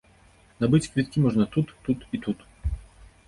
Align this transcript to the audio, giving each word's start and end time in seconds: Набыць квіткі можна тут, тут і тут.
Набыць 0.63 0.85
квіткі 0.93 1.17
можна 1.25 1.45
тут, 1.55 1.67
тут 1.87 1.99
і 2.19 2.21
тут. 2.27 2.39